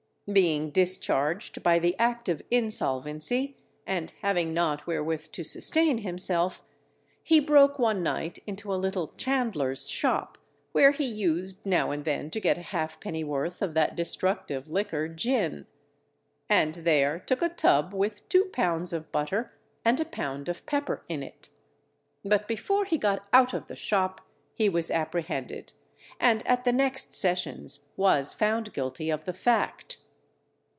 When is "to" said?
5.33-5.43, 12.31-12.39